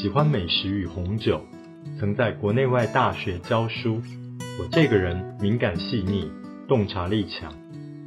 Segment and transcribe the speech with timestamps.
[0.00, 1.44] 喜欢美食与红酒，
[1.98, 4.00] 曾在国内外大学教书。
[4.58, 6.26] 我这个人敏感细腻，
[6.66, 7.52] 洞察力强，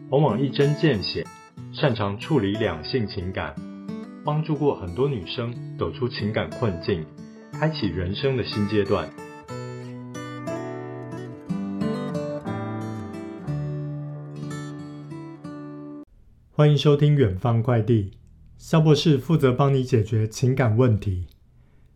[0.09, 1.23] 往往一针见血，
[1.71, 3.53] 擅长处理两性情感，
[4.25, 7.05] 帮助过很多女生走出情感困境。
[7.51, 9.07] 开启人生的新阶段。
[16.53, 18.13] 欢迎收听远方快递，
[18.57, 21.27] 肖博士负责帮你解决情感问题。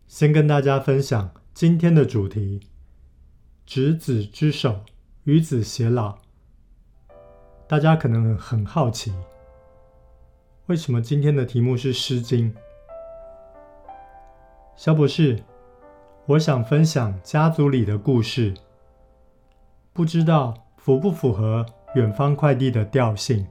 [0.08, 2.62] 先跟大家分享今天的主题：
[3.66, 4.80] 执子之手，
[5.24, 6.16] 与子偕老。
[7.66, 9.12] 大家可能很好奇，
[10.64, 12.50] 为什么今天的题目是《诗经》？
[14.76, 15.44] 萧博士，
[16.24, 18.54] 我想分享家族里的故事，
[19.92, 23.46] 不知道符不符合远方快递的调性。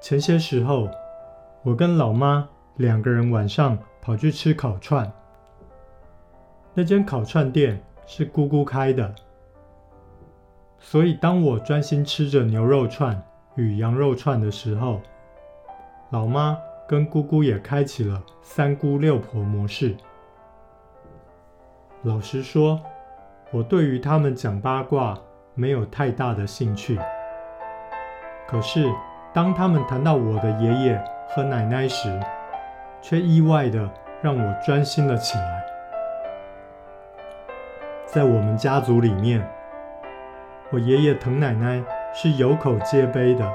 [0.00, 0.88] 前些时候，
[1.62, 5.10] 我跟老妈两个人晚上跑去吃烤串，
[6.74, 9.14] 那间烤串店是姑姑开的，
[10.78, 13.22] 所以当我专心吃着牛肉串
[13.54, 15.00] 与羊肉串的时候，
[16.10, 16.58] 老妈。
[16.88, 19.96] 跟姑姑也开启了三姑六婆模式。
[22.02, 22.78] 老实说，
[23.50, 25.18] 我对于他们讲八卦
[25.54, 26.98] 没有太大的兴趣。
[28.46, 28.92] 可是，
[29.32, 32.20] 当他们谈到我的爷爷和奶奶时，
[33.02, 33.86] 却意外的
[34.22, 35.64] 让我专心了起来。
[38.06, 39.46] 在我们家族里面，
[40.70, 41.82] 我爷爷疼奶奶
[42.14, 43.52] 是有口皆碑的。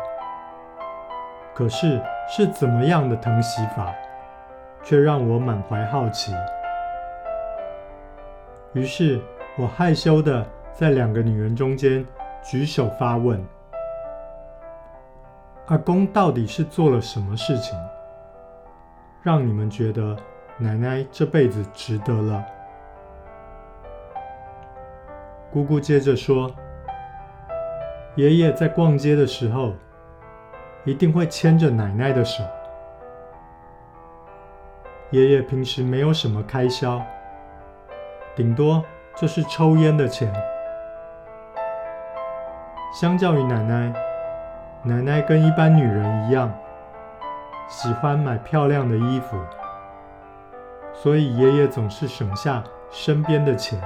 [1.54, 2.00] 可是，
[2.30, 3.92] 是怎么样的疼惜法，
[4.84, 6.36] 却让我满怀好奇。
[8.74, 9.20] 于是
[9.58, 12.06] 我害羞的在两个女人中间
[12.44, 13.44] 举手发问
[15.66, 17.76] ：“阿公到底是做了什么事情，
[19.24, 20.16] 让你们觉得
[20.58, 22.44] 奶奶这辈子值得了？”
[25.52, 26.54] 姑姑接着说
[28.16, 29.74] ：“爷爷在逛街的时候。”
[30.86, 32.42] 一定会牵着奶奶的手。
[35.10, 37.02] 爷爷平时没有什么开销，
[38.34, 38.82] 顶多
[39.14, 40.34] 就是抽烟的钱。
[42.94, 43.94] 相较于奶奶，
[44.82, 46.50] 奶奶跟一般女人一样，
[47.68, 49.38] 喜欢买漂亮的衣服，
[50.94, 53.80] 所以爷爷总是省下身边的钱，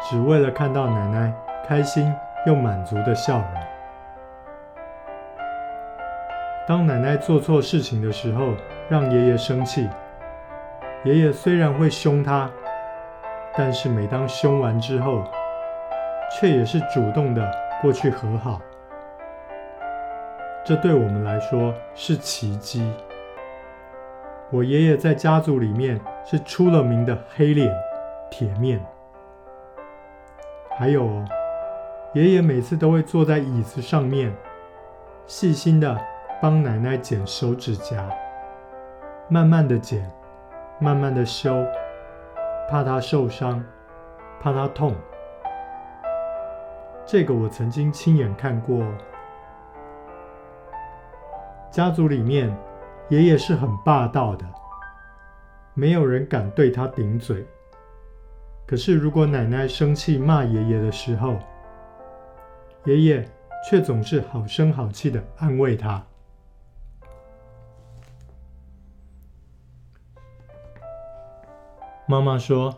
[0.00, 1.34] 只为了看到奶奶
[1.66, 2.14] 开心
[2.46, 3.46] 又满足的笑容。
[6.68, 8.54] 当奶奶做错事情的时候，
[8.88, 9.88] 让爷爷生气，
[11.02, 12.48] 爷爷虽然会凶她，
[13.56, 15.24] 但是每当凶完之后，
[16.30, 17.50] 却也是主动的
[17.82, 18.60] 过去和好。
[20.64, 22.90] 这对我们来说是奇迹。
[24.50, 27.74] 我爷爷在家族里面是出了名的黑脸、
[28.30, 28.84] 铁面。
[30.76, 31.24] 还有哦，
[32.14, 34.32] 爷爷每次都会坐在椅子上面，
[35.26, 35.98] 细心的。
[36.40, 38.10] 帮奶奶剪手指甲，
[39.28, 40.10] 慢慢的剪，
[40.80, 41.64] 慢慢的修，
[42.68, 43.64] 怕她受伤，
[44.40, 44.92] 怕她痛。
[47.06, 48.84] 这个我曾经亲眼看过。
[51.72, 52.54] 家族里面，
[53.08, 54.44] 爷爷是很霸道的，
[55.72, 57.46] 没有人敢对他顶嘴。
[58.66, 61.38] 可是如果奶奶生气骂爷爷的时候，
[62.84, 63.26] 爷爷
[63.66, 66.04] 却总是好声好气的安慰她。
[72.06, 72.76] 妈妈说：“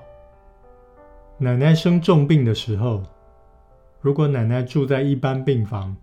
[1.37, 3.02] 奶奶生重病的时候，
[4.00, 5.97] 如果奶奶住在一般病房，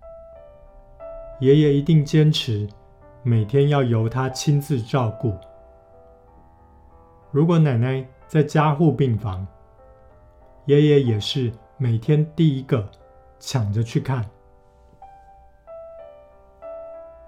[1.39, 2.67] 爷爷一定坚持
[3.23, 5.37] 每天要由他亲自照顾。
[7.31, 9.45] 如果奶奶在加护病房，
[10.65, 12.89] 爷爷也是每天第一个
[13.39, 14.25] 抢着去看。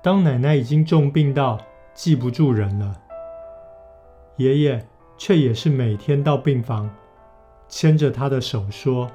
[0.01, 1.59] 当奶奶已经重病到
[1.93, 3.01] 记不住人了，
[4.37, 4.85] 爷爷。”
[5.15, 6.89] 却也是每天到病房，
[7.69, 9.09] 牵着她的手说：“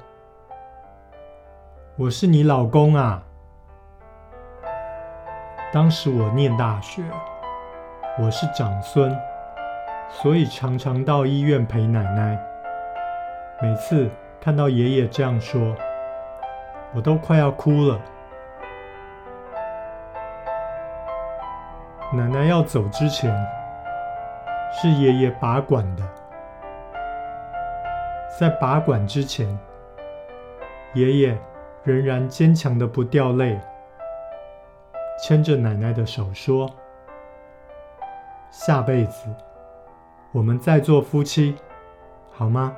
[1.97, 3.23] 我是你老公啊。”
[5.71, 7.03] 当时我念大学，
[8.17, 9.15] 我是长孙，
[10.09, 12.39] 所以常常到医院陪奶奶。
[13.61, 14.09] 每次
[14.41, 15.75] 看到爷爷这样说，
[16.91, 18.01] 我都快要哭了。
[22.13, 23.31] 奶奶要走之前，
[24.71, 26.03] 是爷爷把管的。
[28.39, 29.47] 在把管之前，
[30.95, 31.37] 爷爷
[31.83, 33.59] 仍然坚强的不掉泪，
[35.21, 36.69] 牵着奶奶的手说
[38.51, 39.27] ：“下辈子
[40.31, 41.55] 我们再做夫妻，
[42.31, 42.75] 好吗？”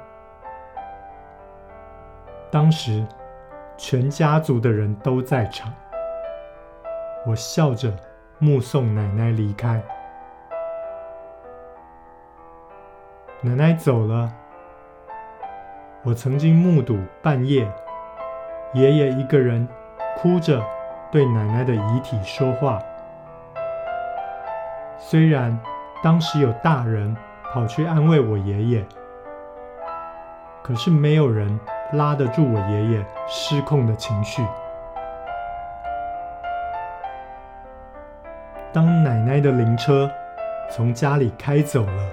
[2.52, 3.06] 当时
[3.78, 5.74] 全家族的人都在场，
[7.26, 7.94] 我笑着。
[8.44, 9.80] 目送奶奶离开，
[13.42, 14.34] 奶奶走了。
[16.02, 17.72] 我曾经目睹半夜，
[18.74, 19.68] 爷爷一个人
[20.18, 20.60] 哭着
[21.12, 22.82] 对奶奶的遗体说话。
[24.98, 25.60] 虽然
[26.02, 27.16] 当时有大人
[27.54, 28.86] 跑去安慰我爷爷，
[30.64, 31.60] 可是没有人
[31.94, 34.42] 拉得住我爷爷失控的情绪。
[38.72, 40.10] 当奶奶的灵车
[40.70, 42.04] 从家里开走了，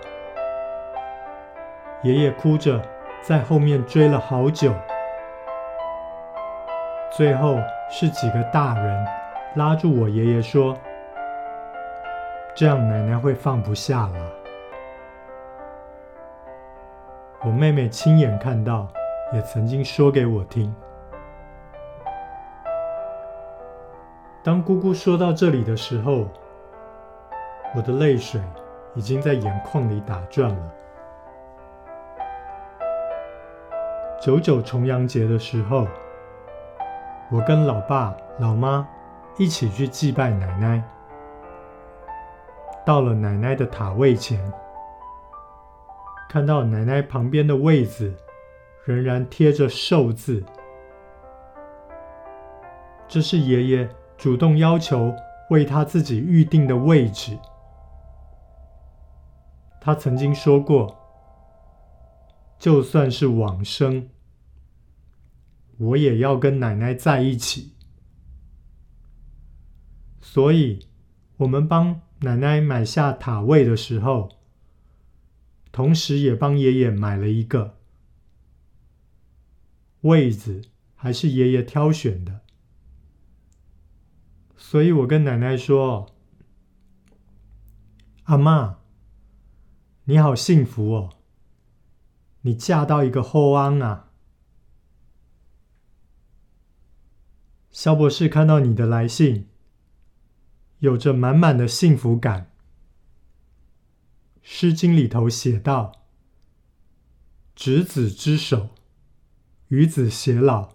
[2.02, 2.82] 爷爷哭着
[3.22, 4.74] 在后面追了好久，
[7.12, 7.58] 最后
[7.90, 9.06] 是几个大人
[9.56, 10.76] 拉住我爷爷说
[12.54, 14.14] ：“这样奶奶会放不下了。”
[17.42, 18.88] 我妹妹亲眼看到，
[19.32, 20.74] 也曾经说给我听。
[24.42, 26.26] 当姑姑说到这里的时候，
[27.74, 28.40] 我的泪水
[28.94, 30.72] 已经在眼眶里打转了。
[34.20, 35.86] 九九重阳节的时候，
[37.30, 38.88] 我跟老爸、老妈
[39.36, 40.82] 一起去祭拜奶奶。
[42.86, 44.40] 到了奶奶的塔位前，
[46.26, 48.14] 看到奶奶旁边的位子
[48.86, 50.42] 仍然贴着寿字，
[53.06, 55.14] 这是爷爷主动要求
[55.50, 57.38] 为他自己预定的位置。
[59.78, 60.96] 他曾经说过
[62.58, 64.08] ：“就算是往生，
[65.78, 67.72] 我也要跟奶奶在一起。”
[70.20, 70.86] 所以，
[71.38, 74.28] 我们帮奶奶买下塔位的时候，
[75.72, 77.78] 同时也帮爷爷买了一个
[80.02, 80.62] 位子，
[80.94, 82.40] 还是爷爷挑选的。
[84.56, 86.14] 所以我跟奶奶说
[88.24, 88.76] ：“阿妈。”
[90.04, 91.10] 你好幸福哦！
[92.40, 94.07] 你嫁到一个后安啊！
[97.80, 99.46] 肖博士看到你的来信，
[100.80, 102.50] 有着满满的幸福感。
[104.42, 105.92] 《诗经》里头写道
[107.54, 108.70] ：“执子之手，
[109.68, 110.74] 与子偕老。”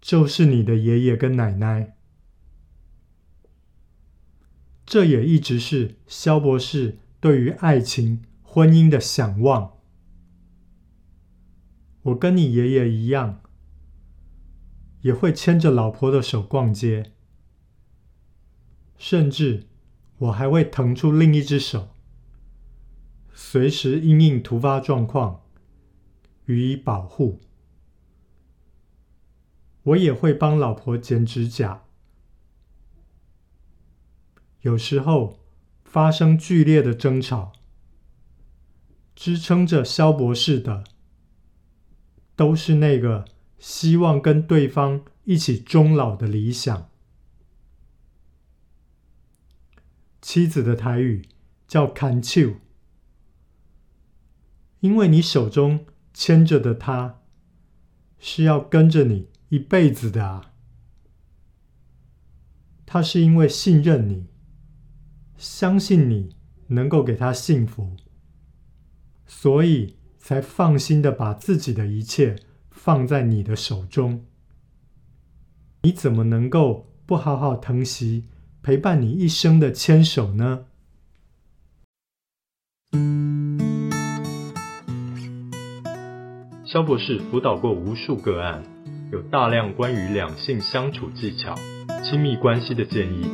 [0.00, 1.98] 就是你的爷爷跟奶奶。
[4.86, 6.96] 这也一直是肖博士。
[7.20, 9.76] 对于爱情、婚姻的向往，
[12.04, 13.39] 我跟你爷爷一样，
[15.02, 17.12] 也会牵着老婆的手逛街，
[18.96, 19.66] 甚至
[20.18, 21.88] 我还会腾出另一只手，
[23.32, 25.42] 随时应应突发状况
[26.46, 27.40] 予以保护。
[29.82, 31.84] 我也会帮老婆剪指甲，
[34.62, 35.38] 有时候。
[35.82, 37.52] 发生剧烈的争吵，
[39.16, 40.84] 支撑着萧博士的，
[42.36, 43.24] 都是那个
[43.60, 46.90] 希望跟对方一起终老的理想。
[50.20, 51.28] 妻子的台语
[51.68, 52.56] 叫“牵手”，
[54.80, 57.20] 因为你手中牵着的他，
[58.18, 60.52] 是要跟着你一辈子的啊。
[62.84, 64.26] 他是因为信任你。
[65.36, 66.36] 相信你
[66.66, 67.96] 能够给他幸福，
[69.26, 72.36] 所以才放心的把自己的一切
[72.82, 74.24] 放在你的手中。
[75.82, 78.24] 你怎么能够不好好疼惜
[78.62, 80.64] 陪伴你一生的牵手呢？
[86.64, 88.62] 肖博士辅导过无数个案，
[89.12, 91.54] 有大量关于两性相处技巧、
[92.02, 93.30] 亲密关系的建议。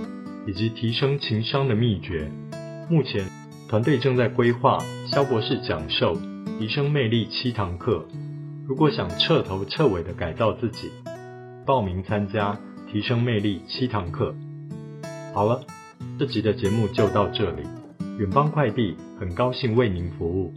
[0.47, 2.31] 以及提升情商的秘诀。
[2.89, 3.29] 目前，
[3.69, 4.79] 团队正在规划
[5.11, 6.15] 肖博士讲授
[6.57, 8.07] 提升魅力七堂课。
[8.69, 10.91] 如果想彻头彻尾的改造自己，
[11.65, 12.59] 报名参加
[12.91, 14.35] 提升魅力七堂课。
[15.33, 15.63] 好了，
[16.19, 17.63] 这集的节目就到这里。
[18.19, 20.53] 远方快递很高兴为您服务。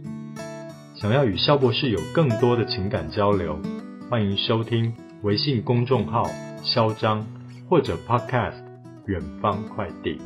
[0.96, 3.56] 想要与肖博士有更多的情感交流，
[4.10, 6.28] 欢迎收听微信公众号
[6.64, 7.24] “肖张”
[7.70, 8.64] 或者 Podcast“
[9.06, 10.20] 远方快递”。